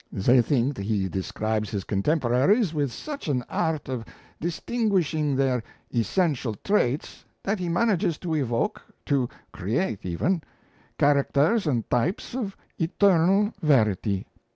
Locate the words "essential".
5.93-6.55